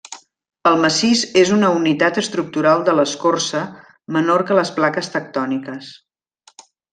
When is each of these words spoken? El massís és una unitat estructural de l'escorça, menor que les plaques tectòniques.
El 0.69 0.77
massís 0.83 1.19
és 1.41 1.51
una 1.57 1.69
unitat 1.81 2.17
estructural 2.21 2.81
de 2.87 2.95
l'escorça, 3.01 3.61
menor 4.17 4.45
que 4.49 4.59
les 4.61 4.73
plaques 4.79 5.13
tectòniques. 5.19 5.93